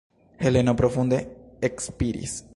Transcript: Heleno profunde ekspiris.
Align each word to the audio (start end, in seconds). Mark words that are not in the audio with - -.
Heleno 0.43 0.75
profunde 0.79 1.21
ekspiris. 1.71 2.41